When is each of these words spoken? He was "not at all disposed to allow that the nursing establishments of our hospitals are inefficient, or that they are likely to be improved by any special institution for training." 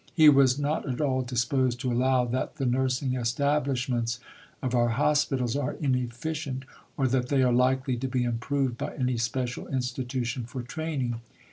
He 0.15 0.29
was 0.29 0.57
"not 0.57 0.89
at 0.89 0.99
all 0.99 1.21
disposed 1.21 1.79
to 1.81 1.91
allow 1.91 2.25
that 2.25 2.55
the 2.55 2.65
nursing 2.65 3.13
establishments 3.13 4.19
of 4.59 4.73
our 4.73 4.87
hospitals 4.89 5.55
are 5.55 5.73
inefficient, 5.73 6.65
or 6.97 7.07
that 7.07 7.27
they 7.27 7.43
are 7.43 7.53
likely 7.53 7.95
to 7.97 8.07
be 8.07 8.23
improved 8.23 8.79
by 8.79 8.95
any 8.95 9.17
special 9.17 9.67
institution 9.67 10.45
for 10.45 10.63
training." 10.63 11.21